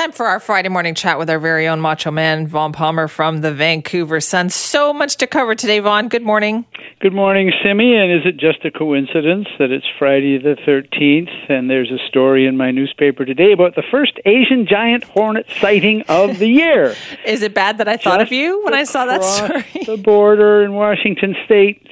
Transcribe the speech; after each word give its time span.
Time 0.00 0.12
for 0.12 0.24
our 0.24 0.40
Friday 0.40 0.70
morning 0.70 0.94
chat 0.94 1.18
with 1.18 1.28
our 1.28 1.38
very 1.38 1.68
own 1.68 1.78
macho 1.78 2.10
man, 2.10 2.46
Vaughn 2.46 2.72
Palmer 2.72 3.06
from 3.06 3.42
the 3.42 3.52
Vancouver 3.52 4.18
Sun. 4.18 4.48
So 4.48 4.94
much 4.94 5.16
to 5.16 5.26
cover 5.26 5.54
today, 5.54 5.78
Vaughn. 5.78 6.08
Good 6.08 6.22
morning. 6.22 6.64
Good 7.00 7.12
morning, 7.12 7.52
Simi. 7.62 7.94
And 7.96 8.10
is 8.10 8.24
it 8.24 8.38
just 8.38 8.64
a 8.64 8.70
coincidence 8.70 9.46
that 9.58 9.70
it's 9.70 9.84
Friday 9.98 10.38
the 10.38 10.56
13th 10.66 11.50
and 11.50 11.68
there's 11.68 11.90
a 11.90 11.98
story 12.08 12.46
in 12.46 12.56
my 12.56 12.70
newspaper 12.70 13.26
today 13.26 13.52
about 13.52 13.74
the 13.74 13.82
first 13.90 14.18
Asian 14.24 14.66
giant 14.66 15.04
hornet 15.04 15.44
sighting 15.60 16.00
of 16.08 16.38
the 16.38 16.48
year? 16.48 16.94
is 17.26 17.42
it 17.42 17.52
bad 17.52 17.76
that 17.76 17.86
I 17.86 17.98
thought 17.98 18.20
just 18.20 18.28
of 18.28 18.32
you 18.32 18.64
when 18.64 18.72
I 18.72 18.84
saw 18.84 19.04
that 19.04 19.22
story? 19.22 19.84
the 19.84 19.98
border 19.98 20.62
in 20.64 20.72
Washington 20.72 21.36
State. 21.44 21.86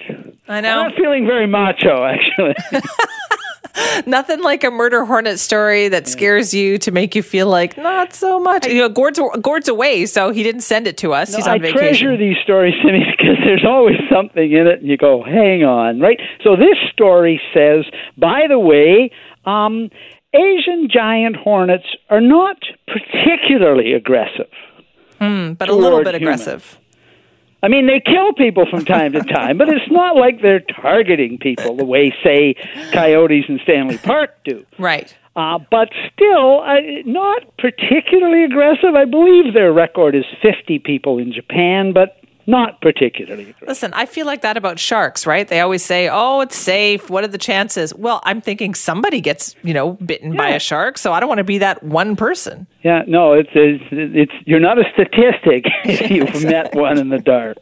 I 0.49 0.63
know. 0.63 0.81
I'm 0.81 0.89
not 0.89 0.97
feeling 0.97 1.27
very 1.27 1.47
macho, 1.47 2.07
actually. 2.07 2.55
Nothing 4.07 4.41
like 4.43 4.65
a 4.65 4.71
murder 4.71 5.05
hornet 5.05 5.39
story 5.39 5.89
that 5.89 6.09
scares 6.09 6.53
you 6.55 6.79
to 6.79 6.91
make 6.91 7.15
you 7.15 7.23
feel 7.23 7.47
like 7.49 7.77
not 7.77 8.13
so 8.13 8.39
much. 8.41 8.67
you 8.67 8.75
know, 8.79 8.89
Gord's 8.89 9.21
Gord's 9.41 9.69
away, 9.69 10.07
so 10.07 10.31
he 10.31 10.43
didn't 10.43 10.63
send 10.63 10.87
it 10.87 10.97
to 10.99 11.13
us. 11.13 11.31
No, 11.33 11.37
He's 11.39 11.47
on 11.47 11.55
I 11.55 11.59
vacation. 11.59 11.79
treasure 11.79 12.17
these 12.17 12.37
stories, 12.43 12.75
Simi, 12.85 13.05
because 13.17 13.37
there's 13.45 13.65
always 13.67 13.97
something 14.11 14.51
in 14.53 14.67
it, 14.67 14.81
and 14.81 14.89
you 14.89 14.97
go, 14.97 15.23
"Hang 15.23 15.65
on!" 15.65 16.01
Right? 16.01 16.21
So 16.45 16.57
this 16.57 16.77
story 16.93 17.41
says, 17.55 17.85
by 18.17 18.47
the 18.49 18.59
way, 18.59 19.11
um, 19.45 19.91
Asian 20.35 20.89
giant 20.91 21.37
hornets 21.37 21.87
are 22.11 22.21
not 22.21 22.57
particularly 22.87 23.93
aggressive. 23.95 24.51
Mm, 25.21 25.59
but 25.59 25.69
a 25.69 25.75
little 25.75 26.03
bit 26.05 26.15
humans. 26.15 26.43
aggressive. 26.43 26.79
I 27.63 27.69
mean, 27.69 27.87
they 27.87 28.01
kill 28.01 28.33
people 28.35 28.67
from 28.71 28.85
time 28.85 29.13
to 29.13 29.23
time, 29.23 29.59
but 29.59 29.69
it's 29.69 29.91
not 29.91 30.17
like 30.17 30.41
they're 30.43 30.61
targeting 30.61 31.39
people 31.39 31.75
the 31.75 31.85
way, 31.85 32.15
say, 32.23 32.55
coyotes 32.93 33.47
in 33.49 33.59
Stanley 33.65 33.99
Park 33.99 34.31
do. 34.45 34.65
Right. 34.79 35.17
Uh, 35.35 35.59
but 35.71 35.89
still, 36.13 36.61
uh, 36.63 36.77
not 37.05 37.43
particularly 37.59 38.45
aggressive. 38.45 38.95
I 38.95 39.05
believe 39.05 39.55
their 39.55 39.73
record 39.73 40.15
is 40.15 40.25
50 40.43 40.81
people 40.81 41.19
in 41.19 41.33
Japan, 41.33 41.93
but 41.93 42.18
not 42.49 42.81
particularly 42.81 43.43
aggressive. 43.43 43.69
Listen, 43.69 43.93
I 43.93 44.07
feel 44.07 44.25
like 44.25 44.41
that 44.41 44.57
about 44.57 44.79
sharks, 44.79 45.27
right? 45.27 45.47
They 45.47 45.61
always 45.61 45.85
say, 45.85 46.09
"Oh, 46.11 46.41
it's 46.41 46.57
safe. 46.57 47.11
What 47.11 47.23
are 47.23 47.29
the 47.29 47.39
chances?" 47.39 47.95
Well, 47.95 48.23
I'm 48.25 48.41
thinking 48.41 48.75
somebody 48.75 49.21
gets, 49.21 49.55
you 49.63 49.75
know, 49.75 49.93
bitten 49.93 50.35
by 50.35 50.49
a 50.49 50.59
shark, 50.59 50.97
so 50.97 51.13
I 51.13 51.21
don't 51.21 51.29
want 51.29 51.39
to 51.39 51.45
be 51.45 51.59
that 51.59 51.83
one 51.83 52.17
person. 52.17 52.67
Yeah, 52.83 53.03
no, 53.07 53.35
it's, 53.35 53.51
it's 53.55 53.85
it's 53.91 54.33
you're 54.47 54.61
not 54.61 54.79
a 54.79 54.85
statistic 54.95 55.67
if 55.85 56.11
you've 56.11 56.43
met 56.51 56.75
one 56.75 56.99
in 56.99 57.11
the 57.11 57.19
dark. 57.19 57.59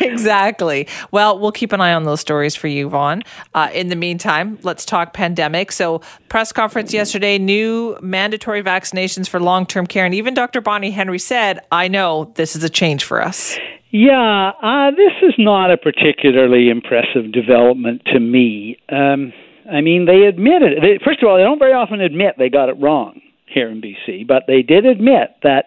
exactly. 0.00 0.86
Well, 1.10 1.38
we'll 1.38 1.52
keep 1.52 1.72
an 1.72 1.80
eye 1.80 1.94
on 1.94 2.04
those 2.04 2.20
stories 2.20 2.54
for 2.54 2.68
you, 2.68 2.90
Vaughn. 2.90 3.22
Uh, 3.54 3.70
in 3.72 3.88
the 3.88 3.96
meantime, 3.96 4.58
let's 4.62 4.84
talk 4.84 5.14
pandemic. 5.14 5.72
So, 5.72 6.02
press 6.28 6.52
conference 6.52 6.92
yesterday, 6.92 7.38
new 7.38 7.96
mandatory 8.02 8.62
vaccinations 8.62 9.28
for 9.28 9.40
long 9.40 9.64
term 9.64 9.86
care. 9.86 10.04
And 10.04 10.14
even 10.14 10.34
Dr. 10.34 10.60
Bonnie 10.60 10.90
Henry 10.90 11.18
said, 11.18 11.60
I 11.72 11.88
know 11.88 12.32
this 12.34 12.54
is 12.54 12.62
a 12.62 12.70
change 12.70 13.02
for 13.02 13.22
us. 13.22 13.56
Yeah, 13.90 14.50
uh, 14.62 14.90
this 14.90 15.12
is 15.22 15.34
not 15.38 15.70
a 15.70 15.76
particularly 15.76 16.68
impressive 16.68 17.32
development 17.32 18.02
to 18.06 18.20
me. 18.20 18.78
Um, 18.90 19.32
I 19.70 19.80
mean, 19.80 20.06
they 20.06 20.26
admitted. 20.26 20.82
They, 20.82 20.98
first 21.04 21.22
of 21.22 21.28
all, 21.28 21.36
they 21.36 21.42
don't 21.42 21.58
very 21.58 21.72
often 21.72 22.00
admit 22.00 22.34
they 22.38 22.50
got 22.50 22.68
it 22.68 22.76
wrong 22.80 23.20
here 23.46 23.70
in 23.70 23.80
BC, 23.80 24.26
but 24.26 24.44
they 24.46 24.62
did 24.62 24.86
admit 24.86 25.36
that 25.42 25.66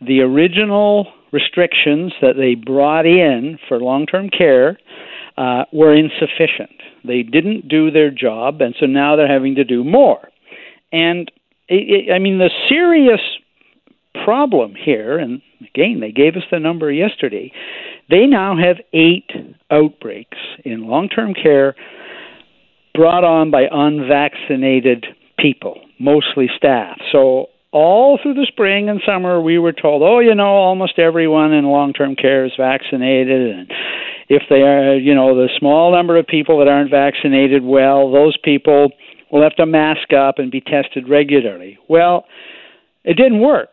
the 0.00 0.20
original 0.20 1.06
restrictions 1.32 2.12
that 2.20 2.34
they 2.36 2.54
brought 2.54 3.06
in 3.06 3.58
for 3.68 3.78
long 3.78 4.06
term 4.06 4.28
care 4.28 4.78
uh, 5.36 5.64
were 5.72 5.94
insufficient. 5.94 6.76
They 7.04 7.22
didn't 7.22 7.68
do 7.68 7.90
their 7.90 8.10
job, 8.10 8.60
and 8.60 8.74
so 8.78 8.86
now 8.86 9.16
they're 9.16 9.32
having 9.32 9.54
to 9.56 9.64
do 9.64 9.82
more. 9.82 10.28
And 10.92 11.30
it, 11.68 12.08
it, 12.08 12.12
I 12.12 12.18
mean, 12.18 12.38
the 12.38 12.50
serious 12.68 13.20
problem 14.24 14.74
here, 14.74 15.18
and 15.18 15.40
again, 15.60 16.00
they 16.00 16.12
gave 16.12 16.36
us 16.36 16.42
the 16.50 16.58
number 16.58 16.90
yesterday, 16.90 17.52
they 18.10 18.26
now 18.26 18.56
have 18.56 18.76
eight 18.92 19.30
outbreaks 19.70 20.38
in 20.64 20.86
long 20.86 21.08
term 21.08 21.34
care 21.34 21.74
brought 22.94 23.24
on 23.24 23.50
by 23.50 23.62
unvaccinated 23.70 25.06
people, 25.38 25.80
mostly 25.98 26.48
staff. 26.56 26.98
So 27.10 27.46
all 27.72 28.18
through 28.22 28.34
the 28.34 28.46
spring 28.46 28.88
and 28.88 29.00
summer, 29.06 29.40
we 29.40 29.58
were 29.58 29.72
told, 29.72 30.02
oh, 30.02 30.18
you 30.18 30.34
know, 30.34 30.44
almost 30.44 30.98
everyone 30.98 31.52
in 31.52 31.64
long 31.64 31.92
term 31.92 32.16
care 32.16 32.44
is 32.44 32.52
vaccinated. 32.56 33.56
And 33.56 33.70
if 34.28 34.42
they 34.50 34.60
are, 34.62 34.96
you 34.96 35.14
know, 35.14 35.34
the 35.34 35.48
small 35.58 35.92
number 35.92 36.18
of 36.18 36.26
people 36.26 36.58
that 36.58 36.68
aren't 36.68 36.90
vaccinated, 36.90 37.64
well, 37.64 38.12
those 38.12 38.36
people 38.44 38.92
will 39.30 39.42
have 39.42 39.56
to 39.56 39.64
mask 39.64 40.12
up 40.12 40.38
and 40.38 40.50
be 40.50 40.60
tested 40.60 41.08
regularly. 41.08 41.78
Well, 41.88 42.26
it 43.04 43.14
didn't 43.14 43.40
work. 43.40 43.70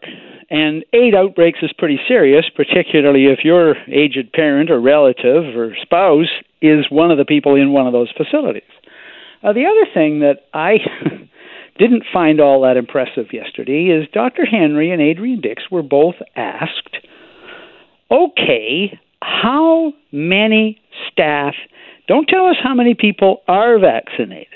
And 0.49 0.83
eight 0.93 1.13
outbreaks 1.13 1.59
is 1.61 1.71
pretty 1.77 1.99
serious, 2.07 2.45
particularly 2.55 3.25
if 3.25 3.39
your 3.43 3.75
aged 3.87 4.33
parent 4.33 4.71
or 4.71 4.79
relative 4.79 5.55
or 5.55 5.75
spouse 5.81 6.29
is 6.61 6.85
one 6.89 7.11
of 7.11 7.17
the 7.17 7.25
people 7.25 7.55
in 7.55 7.71
one 7.71 7.85
of 7.85 7.93
those 7.93 8.11
facilities. 8.17 8.63
Uh, 9.43 9.53
the 9.53 9.65
other 9.65 9.89
thing 9.93 10.19
that 10.19 10.47
I 10.53 10.79
didn't 11.77 12.03
find 12.11 12.41
all 12.41 12.61
that 12.61 12.77
impressive 12.77 13.27
yesterday 13.31 13.85
is 13.85 14.09
Dr. 14.11 14.45
Henry 14.45 14.91
and 14.91 15.01
Adrian 15.01 15.39
Dix 15.39 15.63
were 15.71 15.83
both 15.83 16.15
asked, 16.35 16.97
okay, 18.11 18.99
how 19.21 19.93
many 20.11 20.81
staff, 21.11 21.53
don't 22.07 22.27
tell 22.27 22.47
us 22.47 22.57
how 22.61 22.73
many 22.73 22.95
people 22.95 23.41
are 23.47 23.79
vaccinated. 23.79 24.47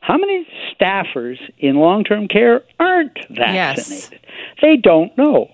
How 0.00 0.18
many 0.18 0.46
staffers 0.72 1.38
in 1.58 1.76
long 1.76 2.04
term 2.04 2.28
care 2.28 2.62
aren't 2.78 3.18
vaccinated? 3.28 4.12
Yes. 4.12 4.25
They 4.60 4.76
don't 4.76 5.16
know. 5.16 5.48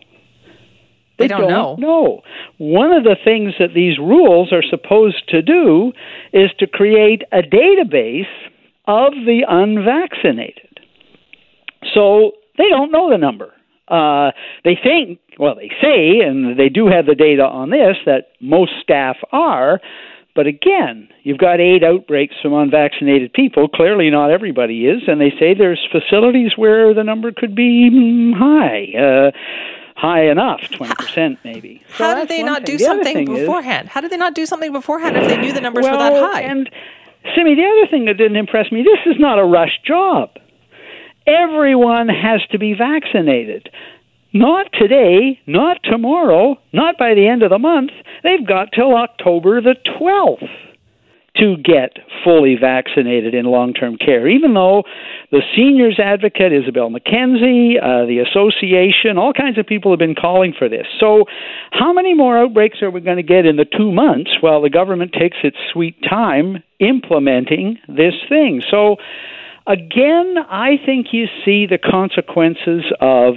They 1.19 1.29
don't 1.29 1.49
know. 1.49 1.77
know. 1.79 2.23
One 2.59 2.93
of 2.93 3.05
the 3.05 3.17
things 3.23 3.55
that 3.59 3.75
these 3.75 3.99
rules 3.99 4.53
are 4.53 4.63
supposed 4.63 5.29
to 5.29 5.43
do 5.43 5.93
is 6.33 6.51
to 6.59 6.67
create 6.67 7.23
a 7.31 7.43
database 7.43 8.33
of 8.87 9.12
the 9.12 9.43
unvaccinated. 9.49 10.81
So 11.95 12.33
they 12.59 12.69
don't 12.69 12.91
know 12.91 13.11
the 13.11 13.19
number. 13.19 13.53
Uh, 13.89 14.31
they 14.65 14.79
think, 14.83 15.21
well, 15.39 15.55
they 15.55 15.71
say, 15.81 16.21
and 16.27 16.59
they 16.59 16.69
do 16.69 16.87
have 16.87 17.07
the 17.07 17.15
data 17.15 17.43
on 17.43 17.71
this, 17.71 17.97
that 18.07 18.29
most 18.41 18.73
staff 18.83 19.17
are. 19.33 19.81
But 20.34 20.47
again, 20.47 21.09
you've 21.25 21.38
got 21.38 21.60
eight 21.60 21.84
outbreaks 21.84 22.34
from 22.41 22.54
unvaccinated 22.54 23.32
people. 23.34 23.69
Clearly, 23.69 24.09
not 24.09 24.31
everybody 24.31 24.87
is, 24.87 25.03
and 25.06 25.20
they 25.20 25.31
say 25.38 25.53
there's 25.53 25.87
facilities 25.93 26.53
where 26.56 26.94
the 26.94 27.04
number 27.04 27.32
could 27.32 27.54
be 27.54 28.32
high, 28.34 28.93
uh, 28.98 29.31
high 29.94 30.31
enough, 30.31 30.62
twenty 30.70 30.94
percent 30.94 31.38
maybe. 31.44 31.82
So 31.98 32.04
How 32.04 32.15
did 32.15 32.28
they 32.28 32.43
not 32.43 32.65
thing. 32.65 32.76
do 32.76 32.78
The 32.78 32.84
something 32.84 33.15
thing 33.26 33.32
is- 33.37 33.41
beforehand? 33.41 33.88
How 33.88 34.00
did 34.00 34.10
they 34.10 34.16
not 34.16 34.34
do 34.34 34.47
something 34.47 34.72
beforehand 34.72 35.16
if 35.19 35.28
they 35.28 35.37
knew 35.37 35.53
the 35.53 35.60
numbers 35.60 35.84
well, 35.84 35.98
were 35.98 36.20
that 36.20 36.32
high? 36.32 36.41
And 36.43 36.70
Simi, 37.37 37.54
the 37.54 37.66
other 37.66 37.87
thing 37.91 38.06
that 38.06 38.14
didn't 38.16 38.37
impress 38.37 38.72
me, 38.72 38.82
this 38.82 39.14
is 39.14 39.20
not 39.20 39.38
a 39.38 39.44
rush 39.44 39.81
job. 39.87 40.31
Everyone 41.26 42.09
has 42.09 42.41
to 42.50 42.59
be 42.59 42.75
vaccinated. 42.75 43.69
Not 44.32 44.66
today, 44.72 45.41
not 45.47 45.78
tomorrow, 45.84 46.56
not 46.72 46.97
by 46.98 47.15
the 47.15 47.26
end 47.26 47.43
of 47.43 47.50
the 47.50 47.59
month. 47.59 47.91
They've 48.22 48.47
got 48.47 48.72
till 48.72 48.97
October 48.97 49.60
the 49.60 49.76
12th 50.00 50.48
to 51.37 51.56
get 51.56 51.97
fully 52.25 52.56
vaccinated 52.60 53.34
in 53.34 53.47
long 53.47 53.72
term 53.72 53.97
care, 53.97 54.28
even 54.28 54.53
though 54.53 54.84
the 55.31 55.41
seniors 55.56 55.98
advocate, 55.98 56.53
Isobel 56.53 56.91
Mackenzie, 56.91 57.78
uh, 57.81 58.04
the 58.04 58.19
association, 58.19 59.16
all 59.16 59.32
kinds 59.32 59.59
of 59.59 59.66
people 59.66 59.93
have 59.93 59.98
been 59.98 60.15
calling 60.15 60.53
for 60.56 60.69
this. 60.69 60.87
So, 61.00 61.25
how 61.70 61.93
many 61.93 62.12
more 62.12 62.37
outbreaks 62.37 62.82
are 62.82 62.91
we 62.91 63.00
going 63.00 63.16
to 63.16 63.22
get 63.22 63.47
in 63.47 63.56
the 63.56 63.64
two 63.64 63.93
months 63.93 64.31
while 64.41 64.60
the 64.60 64.70
government 64.70 65.12
takes 65.19 65.38
its 65.43 65.56
sweet 65.72 65.97
time 66.03 66.62
implementing 66.81 67.78
this 67.88 68.14
thing? 68.28 68.62
So, 68.70 68.97
again, 69.66 70.37
I 70.50 70.76
think 70.84 71.09
you 71.12 71.26
see 71.47 71.66
the 71.66 71.78
consequences 71.78 72.84
of 73.00 73.37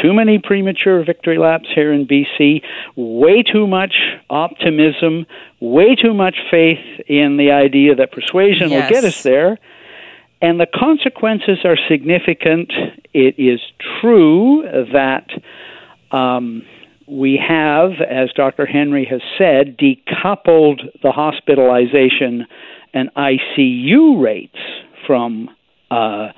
too 0.00 0.12
many 0.12 0.38
premature 0.38 1.04
victory 1.04 1.38
laps 1.38 1.68
here 1.74 1.92
in 1.92 2.06
BC, 2.06 2.62
way 2.96 3.42
too 3.42 3.66
much 3.66 3.94
optimism, 4.30 5.26
way 5.60 5.94
too 5.94 6.14
much 6.14 6.36
faith 6.50 6.84
in 7.06 7.36
the 7.36 7.50
idea 7.50 7.94
that 7.94 8.12
persuasion 8.12 8.70
will 8.70 8.88
get 8.88 9.04
us 9.04 9.22
there. 9.22 9.58
And 10.42 10.60
the 10.60 10.66
consequences 10.66 11.58
are 11.64 11.76
significant. 11.88 12.72
It 13.14 13.38
is 13.38 13.60
true 14.00 14.62
that 14.92 15.30
um, 16.12 16.62
we 17.06 17.36
have, 17.36 17.92
as 18.00 18.32
Dr. 18.34 18.66
Henry 18.66 19.06
has 19.06 19.22
said, 19.38 19.78
decoupled 19.78 20.80
the 21.02 21.12
hospitalization 21.12 22.46
and 22.92 23.10
ICU 23.14 24.20
rates 24.22 24.58
from 25.06 25.50
uh, 25.90 26.28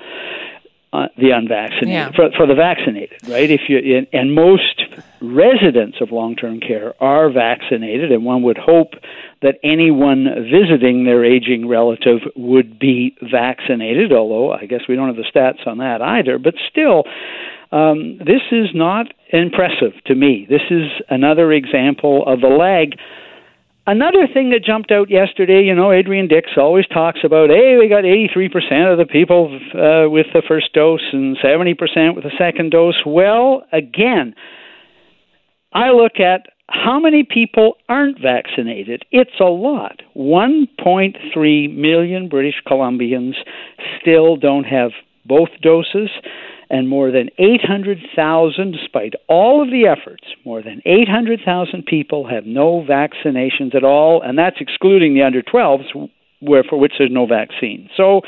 uh, 0.91 1.07
the 1.17 1.31
unvaccinated 1.31 1.89
Yeah. 1.89 2.11
for, 2.11 2.29
for 2.35 2.45
the 2.47 2.55
vaccinated, 2.55 3.17
right? 3.29 3.49
If 3.49 3.61
you 3.69 3.77
and- 3.97 4.07
and 4.11 4.33
most 4.33 4.83
residents 5.21 6.01
of 6.01 6.11
long-term 6.11 6.59
care 6.61 6.93
are 6.99 7.29
vaccinated, 7.29 8.11
and 8.11 8.25
one 8.25 8.41
would 8.43 8.57
hope 8.57 8.93
that 9.41 9.59
anyone 9.63 10.25
visiting 10.51 11.03
their 11.05 11.23
aging 11.23 11.67
relative 11.67 12.19
would 12.35 12.79
be 12.79 13.15
vaccinated. 13.21 14.11
Although 14.11 14.51
I 14.51 14.65
guess 14.65 14.81
we 14.89 14.95
don't 14.95 15.07
have 15.07 15.15
the 15.15 15.23
stats 15.31 15.65
on 15.67 15.77
that 15.79 16.01
either, 16.01 16.37
but 16.39 16.55
still. 16.69 17.03
Um, 17.71 18.17
this 18.17 18.41
is 18.51 18.69
not 18.73 19.13
impressive 19.31 19.93
to 20.05 20.15
me. 20.15 20.47
This 20.49 20.63
is 20.71 20.87
another 21.07 21.51
example 21.51 22.23
of 22.25 22.41
the 22.41 22.47
lag. 22.47 22.97
Another 23.89 24.27
thing 24.31 24.51
that 24.51 24.63
jumped 24.63 24.91
out 24.91 25.09
yesterday, 25.09 25.63
you 25.63 25.73
know, 25.73 25.91
Adrian 25.91 26.27
Dix 26.27 26.51
always 26.57 26.85
talks 26.93 27.21
about, 27.23 27.49
hey, 27.49 27.75
we 27.79 27.89
got 27.89 28.03
83% 28.03 28.91
of 28.91 28.99
the 28.99 29.07
people 29.11 29.47
uh, 29.73 30.07
with 30.07 30.27
the 30.31 30.43
first 30.47 30.73
dose 30.73 31.01
and 31.11 31.35
70% 31.37 32.13
with 32.13 32.23
the 32.23 32.31
second 32.37 32.69
dose. 32.69 33.01
Well, 33.03 33.63
again, 33.73 34.35
I 35.73 35.89
look 35.89 36.19
at 36.19 36.49
how 36.67 36.99
many 36.99 37.23
people 37.23 37.77
aren't 37.89 38.21
vaccinated? 38.21 39.05
It's 39.09 39.39
a 39.39 39.45
lot. 39.45 40.03
1.3 40.15 41.75
million 41.75 42.29
British 42.29 42.61
Columbians 42.67 43.33
still 43.99 44.35
don't 44.35 44.65
have 44.65 44.91
both 45.25 45.49
doses, 45.63 46.11
and 46.69 46.87
more 46.87 47.11
than 47.11 47.29
800,000, 47.39 48.71
despite 48.71 49.13
all 49.27 49.61
of 49.61 49.69
the 49.69 49.87
efforts, 49.87 50.23
more 50.45 50.61
than 50.61 50.81
800,000 50.85 51.85
people 51.85 52.27
have 52.27 52.45
no 52.45 52.85
vaccinations 52.87 53.73
at 53.75 53.83
all, 53.83 54.21
and 54.21 54.37
that's 54.37 54.57
excluding 54.59 55.15
the 55.15 55.23
under 55.23 55.41
12s, 55.41 56.09
where 56.41 56.63
for 56.63 56.79
which 56.79 56.93
there's 56.99 57.11
no 57.11 57.25
vaccine. 57.25 57.89
So, 57.97 58.21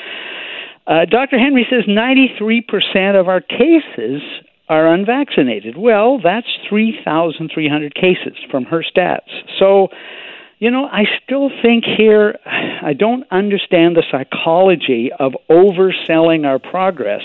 uh, 0.88 1.06
Dr. 1.06 1.38
Henry 1.38 1.68
says 1.70 1.86
93% 1.88 3.20
of 3.20 3.28
our 3.28 3.42
cases 3.42 4.22
are 4.68 4.92
unvaccinated. 4.92 5.78
Well, 5.78 6.20
that's 6.24 6.48
3,300 6.68 7.94
cases 7.94 8.38
from 8.50 8.66
her 8.66 8.84
stats. 8.84 9.30
So, 9.60 9.90
you 10.58 10.72
know, 10.72 10.86
I 10.86 11.04
still 11.24 11.50
think 11.62 11.84
here, 11.86 12.40
I 12.46 12.94
don't 12.94 13.26
understand 13.32 13.96
the 13.96 14.04
psychology 14.10 15.12
of 15.20 15.34
overselling 15.50 16.46
our 16.46 16.58
progress 16.58 17.22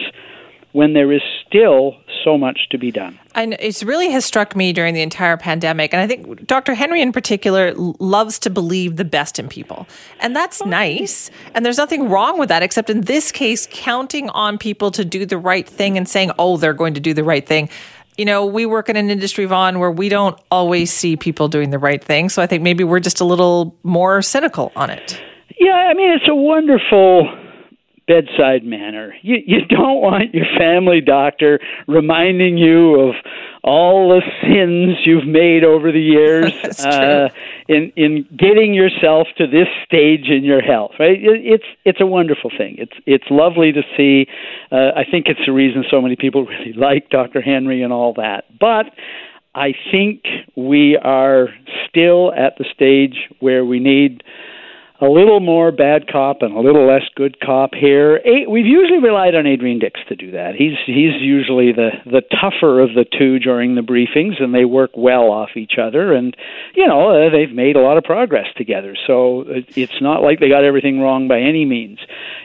when 0.77 0.93
there 0.93 1.11
is 1.11 1.23
still 1.49 1.97
so 2.23 2.37
much 2.37 2.69
to 2.71 2.77
be 2.77 2.93
done. 2.93 3.19
And 3.35 3.55
it 3.55 3.81
really 3.81 4.11
has 4.11 4.27
struck 4.27 4.55
me 4.55 4.75
during 4.75 4.93
the 4.93 5.01
entire 5.01 5.39
pandemic. 5.39 5.95
And 5.95 6.03
I 6.03 6.07
think 6.07 6.47
Dr. 6.47 6.75
Henry 6.75 7.01
in 7.01 7.13
particular 7.13 7.73
loves 7.75 8.39
to 8.41 8.51
believe 8.51 8.97
the 8.97 9.05
best 9.05 9.39
in 9.39 9.49
people. 9.49 9.87
And 10.21 10.37
that's 10.37 10.63
nice. 10.67 11.31
And 11.55 11.65
there's 11.65 11.79
nothing 11.79 12.11
wrong 12.11 12.39
with 12.39 12.51
that, 12.51 12.63
except 12.63 12.91
in 12.91 13.01
this 13.01 13.33
case, 13.33 13.67
counting 13.71 14.29
on 14.31 14.59
people 14.59 14.91
to 14.91 15.03
do 15.03 15.25
the 15.25 15.39
right 15.39 15.67
thing 15.67 15.97
and 15.97 16.07
saying, 16.07 16.31
oh, 16.39 16.59
they're 16.59 16.75
going 16.75 16.93
to 16.93 17.01
do 17.01 17.15
the 17.15 17.25
right 17.25 17.47
thing. 17.47 17.71
You 18.19 18.27
know, 18.27 18.45
we 18.45 18.67
work 18.67 18.91
in 18.91 18.97
an 18.97 19.09
industry, 19.09 19.47
Vaughn, 19.47 19.79
where 19.79 19.91
we 19.91 20.11
don't 20.11 20.39
always 20.51 20.93
see 20.93 21.17
people 21.17 21.49
doing 21.49 21.71
the 21.71 21.79
right 21.79 22.05
thing. 22.05 22.29
So 22.29 22.43
I 22.43 22.47
think 22.47 22.63
maybe 22.63 22.85
we're 22.85 23.01
just 23.01 23.21
a 23.21 23.25
little 23.25 23.75
more 23.83 24.21
cynical 24.21 24.73
on 24.77 24.91
it. 24.91 25.19
Yeah, 25.59 25.73
I 25.73 25.95
mean, 25.95 26.11
it's 26.11 26.29
a 26.29 26.35
wonderful 26.35 27.33
bedside 28.07 28.65
manner. 28.65 29.15
You 29.23 29.37
you 29.45 29.67
don't 29.67 30.01
want 30.01 30.35
your 30.35 30.47
family 30.59 31.01
doctor 31.01 31.61
reminding 31.87 32.57
you 32.59 33.01
of 33.01 33.15
all 33.63 34.09
the 34.09 34.23
sins 34.43 34.99
you've 35.05 35.27
made 35.27 35.65
over 35.65 35.91
the 35.91 36.01
years 36.01 36.53
uh, 36.85 37.29
in 37.69 37.93
in 37.97 38.27
getting 38.37 38.75
yourself 38.75 39.27
to 39.39 39.47
this 39.47 39.69
stage 39.85 40.29
in 40.29 40.45
your 40.45 40.61
health. 40.63 40.93
Right? 40.99 41.19
It, 41.19 41.41
it's 41.45 41.67
it's 41.85 42.01
a 42.01 42.07
wonderful 42.07 42.51
thing. 42.57 42.77
It's 42.79 42.97
it's 43.07 43.27
lovely 43.31 43.73
to 43.73 43.83
see. 43.97 44.27
Uh, 44.71 44.93
I 44.97 45.05
think 45.11 45.27
it's 45.27 45.45
the 45.47 45.53
reason 45.53 45.85
so 45.91 46.01
many 46.01 46.17
people 46.17 46.45
really 46.47 46.73
like 46.73 47.11
Dr. 47.11 47.41
Henry 47.41 47.83
and 47.83 47.93
all 47.93 48.15
that. 48.15 48.45
But 48.59 48.87
I 49.55 49.73
think 49.91 50.23
we 50.55 50.99
are 51.03 51.49
still 51.89 52.33
at 52.35 52.59
the 52.59 52.67
stage 52.75 53.17
where 53.41 53.65
we 53.65 53.81
need 53.81 54.23
a 55.01 55.07
little 55.07 55.41
more 55.41 55.71
bad 55.73 56.09
cop 56.09 56.41
and 56.41 56.55
a 56.55 56.61
little 56.61 56.87
less 56.87 57.03
good 57.15 57.39
cop 57.41 57.75
here. 57.75 58.21
We've 58.49 58.67
usually 58.67 58.99
relied 58.99 59.35
on 59.35 59.47
Adrian 59.47 59.79
Dix 59.79 60.01
to 60.09 60.17
do 60.17 60.31
that. 60.33 60.55
He's 60.55 60.77
he's 60.87 61.21
usually 61.21 61.73
the 61.73 61.91
the 62.07 62.23
tougher 62.41 62.81
of 62.81 62.95
the 62.95 63.05
two 63.05 63.39
during 63.39 63.75
the 63.75 63.83
briefings, 63.83 64.43
and 64.43 64.55
they 64.55 64.65
work 64.65 64.91
well 64.97 65.31
off 65.31 65.51
each 65.57 65.75
other. 65.79 66.15
And 66.15 66.37
you 66.75 66.87
know 66.87 67.11
uh, 67.11 67.31
they've 67.31 67.53
made 67.53 67.77
a 67.77 67.81
lot 67.81 67.99
of 67.99 68.05
progress 68.05 68.47
together. 68.57 68.97
So 69.07 69.45
it's 69.47 70.01
not 70.01 70.23
like 70.23 70.41
they 70.41 70.49
got 70.49 70.65
everything 70.65 71.01
wrong 71.01 71.29
by 71.29 71.41
any 71.41 71.65
means. 71.65 71.99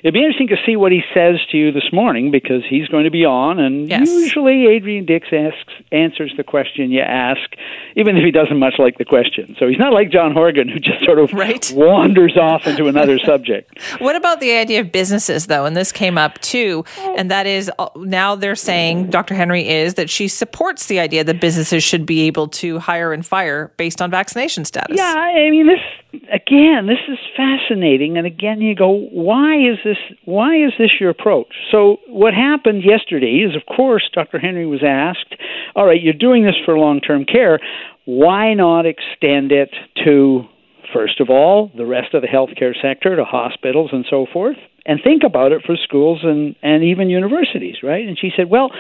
It'd 0.04 0.14
be 0.14 0.20
interesting 0.20 0.50
to 0.50 0.58
see 0.66 0.76
what 0.76 0.92
he 0.92 1.02
says 1.14 1.36
to 1.52 1.58
you 1.58 1.72
this 1.72 1.94
morning 1.94 2.32
because 2.32 2.64
he's 2.68 2.88
going 2.88 3.06
to 3.06 3.12
be 3.12 3.24
on, 3.24 3.60
and 3.60 3.90
yes. 3.90 4.10
usually 4.10 4.68
Adrian 4.68 5.06
Dix 5.06 5.28
asks 5.32 5.74
answers 5.92 6.34
the 6.36 6.44
question 6.44 6.92
you 6.92 7.02
ask, 7.02 7.56
even 7.96 8.18
if 8.18 8.24
he 8.24 8.32
doesn't 8.32 8.60
much 8.60 8.76
like 8.78 8.98
the 8.98 9.06
question. 9.06 9.56
So 9.60 9.68
he's 9.68 9.80
not 9.80 9.94
like 9.94 10.12
John 10.12 10.34
Horgan 10.34 10.68
who 10.68 10.80
just 10.80 11.04
sort 11.06 11.20
of 11.20 11.32
right. 11.34 11.72
wanders 11.76 12.36
off 12.42 12.68
into 12.68 12.88
another 12.88 13.20
subject. 13.26 13.80
What 14.00 14.16
about 14.16 14.40
the 14.40 14.52
idea 14.52 14.82
of 14.82 14.92
businesses, 14.92 15.48
though? 15.48 15.66
And 15.66 15.78
this 15.78 15.92
came 15.92 16.18
up 16.18 16.40
too, 16.40 16.84
and 17.18 17.32
that 17.32 17.48
is 17.48 17.72
uh, 17.80 17.90
now 17.96 18.36
they're 18.36 18.56
saying 18.56 19.10
Dr. 19.10 19.36
Henry 19.36 19.68
is 19.68 19.94
that 19.94 20.10
she 20.10 20.28
supports 20.28 20.88
the 20.88 21.00
idea 21.00 21.24
that 21.24 21.40
businesses 21.40 21.84
should 21.84 22.06
be 22.06 22.22
able 22.22 22.48
to 22.50 22.80
hire 22.80 23.14
and 23.14 23.26
fire 23.26 23.72
based 23.78 24.02
on 24.02 24.12
vaccination 24.12 24.66
status. 24.66 24.98
Yeah, 24.98 25.14
I 25.14 25.50
mean 25.50 25.68
this 25.68 26.22
again. 26.34 26.88
This 26.88 27.00
is 27.08 27.18
fascinating, 27.38 28.18
and 28.18 28.28
again, 28.28 28.62
you 28.62 28.76
go, 28.76 29.08
why 29.12 29.56
is 29.58 29.78
this? 29.84 29.98
Why 30.26 30.56
is 30.58 30.74
this 30.78 30.92
your 31.00 31.10
approach? 31.10 31.54
So 31.72 31.98
what 32.08 32.34
happened 32.34 32.84
yesterday 32.84 33.46
is, 33.48 33.56
of 33.56 33.64
course, 33.66 34.10
Dr. 34.14 34.40
Henry 34.40 34.66
was 34.66 34.84
asked, 34.84 35.36
"All 35.76 35.86
right, 35.86 36.02
you're 36.02 36.14
doing 36.14 36.44
this 36.44 36.56
for 36.66 36.78
long-term 36.78 37.26
care." 37.26 37.60
Why 38.06 38.56
not 38.56 38.86
extend 38.86 39.52
it 39.52 39.70
to 40.04 40.46
first 40.94 41.20
of 41.20 41.30
all, 41.30 41.72
the 41.76 41.86
rest 41.86 42.14
of 42.14 42.22
the 42.22 42.28
healthcare 42.28 42.74
sector 42.82 43.16
to 43.16 43.24
hospitals 43.24 43.90
and 43.94 44.06
so 44.10 44.26
forth, 44.32 44.58
and 44.86 45.00
think 45.04 45.24
about 45.24 45.52
it 45.52 45.62
for 45.66 45.76
schools 45.76 46.20
and, 46.24 46.56
and 46.62 46.84
even 46.84 47.10
universities, 47.10 47.78
right? 47.84 48.08
And 48.08 48.18
she 48.18 48.32
said, 48.36 48.50
well, 48.50 48.72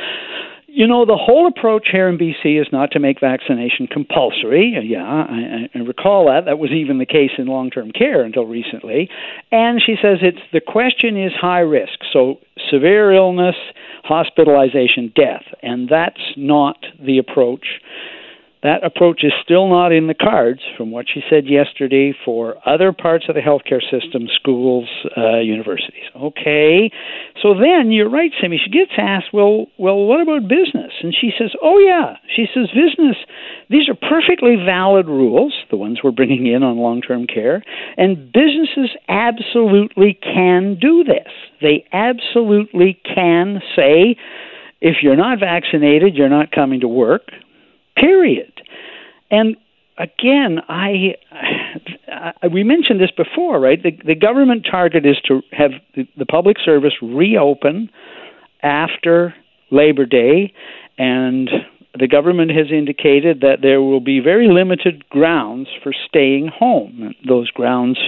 you 0.73 0.87
know, 0.87 1.05
the 1.05 1.17
whole 1.17 1.47
approach 1.47 1.89
here 1.91 2.07
in 2.07 2.17
BC 2.17 2.59
is 2.59 2.67
not 2.71 2.91
to 2.91 2.99
make 2.99 3.19
vaccination 3.19 3.87
compulsory. 3.87 4.75
Uh, 4.77 4.81
yeah, 4.81 5.03
I, 5.03 5.69
I 5.75 5.79
recall 5.79 6.27
that. 6.27 6.45
That 6.45 6.59
was 6.59 6.71
even 6.71 6.97
the 6.97 7.05
case 7.05 7.31
in 7.37 7.47
long 7.47 7.69
term 7.69 7.91
care 7.91 8.23
until 8.23 8.45
recently. 8.45 9.09
And 9.51 9.81
she 9.85 9.95
says 10.01 10.19
it's 10.21 10.39
the 10.53 10.61
question 10.61 11.21
is 11.21 11.33
high 11.33 11.59
risk. 11.59 11.99
So 12.13 12.35
severe 12.69 13.11
illness, 13.11 13.55
hospitalization, 14.05 15.11
death. 15.13 15.43
And 15.61 15.89
that's 15.89 16.21
not 16.37 16.77
the 17.05 17.17
approach 17.17 17.65
that 18.63 18.83
approach 18.83 19.23
is 19.23 19.33
still 19.43 19.67
not 19.67 19.91
in 19.91 20.05
the 20.05 20.13
cards, 20.13 20.61
from 20.77 20.91
what 20.91 21.07
she 21.11 21.21
said 21.29 21.47
yesterday, 21.47 22.13
for 22.23 22.55
other 22.67 22.93
parts 22.93 23.25
of 23.27 23.33
the 23.33 23.41
healthcare 23.41 23.81
system, 23.81 24.27
schools, 24.35 24.87
uh, 25.17 25.39
universities. 25.39 26.05
Okay, 26.15 26.91
so 27.41 27.55
then 27.55 27.91
you're 27.91 28.09
right, 28.09 28.31
Simi. 28.39 28.61
She 28.63 28.69
gets 28.69 28.91
asked, 28.97 29.33
well, 29.33 29.65
well, 29.77 30.05
what 30.05 30.21
about 30.21 30.47
business? 30.47 30.93
And 31.01 31.13
she 31.19 31.31
says, 31.37 31.51
oh 31.63 31.79
yeah. 31.79 32.17
She 32.35 32.45
says, 32.53 32.67
business. 32.67 33.17
These 33.69 33.89
are 33.89 33.95
perfectly 33.95 34.55
valid 34.55 35.07
rules, 35.07 35.53
the 35.71 35.77
ones 35.77 35.99
we're 36.03 36.11
bringing 36.11 36.45
in 36.45 36.61
on 36.61 36.77
long-term 36.77 37.27
care, 37.27 37.63
and 37.97 38.31
businesses 38.31 38.95
absolutely 39.09 40.19
can 40.21 40.77
do 40.79 41.03
this. 41.03 41.31
They 41.61 41.85
absolutely 41.91 43.01
can 43.03 43.61
say. 43.75 44.17
If 44.81 44.97
you're 45.03 45.15
not 45.15 45.39
vaccinated, 45.39 46.15
you're 46.15 46.27
not 46.27 46.51
coming 46.51 46.79
to 46.79 46.87
work 46.87 47.29
period. 48.01 48.61
And 49.29 49.55
again, 49.97 50.59
I, 50.67 51.15
I, 52.11 52.47
we 52.47 52.63
mentioned 52.63 52.99
this 52.99 53.11
before, 53.15 53.59
right? 53.59 53.81
The, 53.81 53.91
the 54.05 54.15
government 54.15 54.67
target 54.69 55.05
is 55.05 55.17
to 55.27 55.41
have 55.51 55.71
the, 55.95 56.07
the 56.17 56.25
public 56.25 56.57
service 56.63 56.93
reopen 57.01 57.89
after 58.63 59.33
Labor 59.71 60.05
Day, 60.05 60.53
and 60.97 61.49
the 61.97 62.07
government 62.07 62.51
has 62.51 62.67
indicated 62.71 63.41
that 63.41 63.57
there 63.61 63.81
will 63.81 63.99
be 63.99 64.19
very 64.19 64.47
limited 64.47 65.07
grounds 65.09 65.69
for 65.83 65.93
staying 66.07 66.47
home. 66.47 67.13
Those 67.27 67.49
grounds 67.51 67.99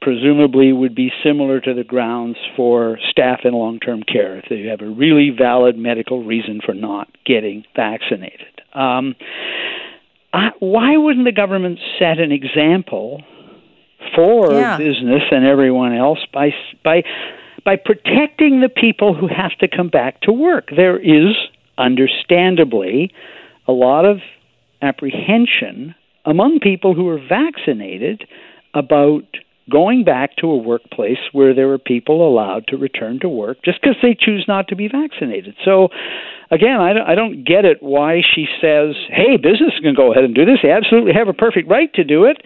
presumably 0.00 0.72
would 0.72 0.94
be 0.94 1.10
similar 1.24 1.60
to 1.60 1.74
the 1.74 1.84
grounds 1.84 2.36
for 2.56 2.98
staff 3.10 3.40
in 3.44 3.52
long 3.52 3.80
term 3.80 4.02
care 4.02 4.38
if 4.38 4.44
they 4.48 4.62
have 4.62 4.80
a 4.80 4.90
really 4.90 5.30
valid 5.36 5.76
medical 5.76 6.24
reason 6.24 6.60
for 6.64 6.74
not 6.74 7.08
getting 7.24 7.64
vaccinated. 7.74 8.57
Um, 8.78 9.16
I, 10.32 10.50
why 10.60 10.96
wouldn't 10.96 11.24
the 11.24 11.32
government 11.32 11.78
set 11.98 12.18
an 12.18 12.32
example 12.32 13.22
for 14.14 14.52
yeah. 14.52 14.76
business 14.76 15.22
and 15.30 15.44
everyone 15.44 15.94
else 15.94 16.20
by 16.32 16.50
by 16.84 17.02
by 17.64 17.76
protecting 17.76 18.60
the 18.60 18.68
people 18.68 19.14
who 19.14 19.26
have 19.26 19.52
to 19.58 19.68
come 19.68 19.88
back 19.88 20.20
to 20.22 20.32
work? 20.32 20.70
There 20.74 20.98
is 20.98 21.34
understandably 21.76 23.12
a 23.66 23.72
lot 23.72 24.04
of 24.04 24.18
apprehension 24.80 25.94
among 26.24 26.60
people 26.60 26.94
who 26.94 27.08
are 27.08 27.18
vaccinated 27.18 28.26
about 28.74 29.24
going 29.70 30.04
back 30.04 30.36
to 30.36 30.46
a 30.46 30.56
workplace 30.56 31.18
where 31.32 31.54
there 31.54 31.70
are 31.72 31.78
people 31.78 32.26
allowed 32.26 32.66
to 32.68 32.76
return 32.76 33.18
to 33.20 33.28
work 33.28 33.58
just 33.64 33.80
because 33.80 33.96
they 34.02 34.16
choose 34.18 34.44
not 34.48 34.68
to 34.68 34.76
be 34.76 34.88
vaccinated. 34.88 35.54
So, 35.64 35.88
again, 36.50 36.80
I 36.80 36.92
don't, 36.92 37.08
I 37.08 37.14
don't 37.14 37.44
get 37.44 37.64
it 37.64 37.82
why 37.82 38.22
she 38.34 38.46
says, 38.60 38.94
hey, 39.08 39.36
business 39.36 39.74
can 39.82 39.94
go 39.94 40.12
ahead 40.12 40.24
and 40.24 40.34
do 40.34 40.44
this. 40.44 40.58
They 40.62 40.70
absolutely 40.70 41.12
have 41.12 41.28
a 41.28 41.32
perfect 41.32 41.68
right 41.68 41.92
to 41.94 42.04
do 42.04 42.24
it. 42.24 42.38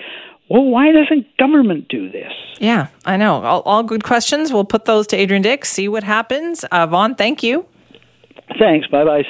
Well, 0.48 0.64
why 0.64 0.92
doesn't 0.92 1.36
government 1.38 1.88
do 1.88 2.10
this? 2.10 2.32
Yeah, 2.58 2.88
I 3.06 3.16
know. 3.16 3.42
All, 3.42 3.62
all 3.62 3.82
good 3.82 4.04
questions. 4.04 4.52
We'll 4.52 4.64
put 4.64 4.84
those 4.84 5.06
to 5.08 5.16
Adrian 5.16 5.42
Dix, 5.42 5.70
see 5.70 5.88
what 5.88 6.02
happens. 6.02 6.64
Uh, 6.64 6.86
Vaughn, 6.86 7.14
thank 7.14 7.42
you. 7.42 7.66
Thanks. 8.58 8.86
Bye 8.88 9.04
bye. 9.04 9.20